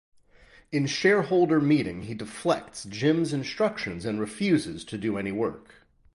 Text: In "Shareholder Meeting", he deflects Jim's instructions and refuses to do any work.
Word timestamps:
In 0.71 0.87
"Shareholder 0.87 1.59
Meeting", 1.61 2.01
he 2.05 2.15
deflects 2.15 2.85
Jim's 2.85 3.33
instructions 3.33 4.03
and 4.03 4.19
refuses 4.19 4.83
to 4.85 4.97
do 4.97 5.15
any 5.15 5.31
work. 5.31 5.85